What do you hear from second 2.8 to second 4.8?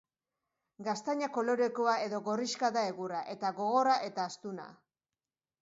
egurra, eta gogorra eta astuna.